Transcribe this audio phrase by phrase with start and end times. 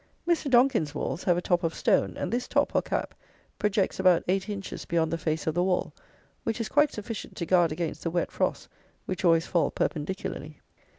[0.27, 0.49] Mr.
[0.49, 3.13] Donkin's walls have a top of stone; and this top, or cap,
[3.59, 5.93] projects about eight inches beyond the face of the wall,
[6.43, 8.67] which is quite sufficient to guard against the wet frosts
[9.05, 10.59] which always fall perpendicularly.